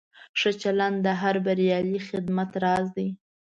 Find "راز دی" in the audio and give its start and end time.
2.63-3.09